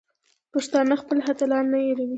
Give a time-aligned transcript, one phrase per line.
[0.53, 2.09] پښتانه خپل اتلان نه هېروي.